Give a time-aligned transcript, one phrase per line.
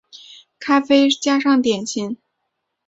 [0.59, 2.17] 咖啡加上点心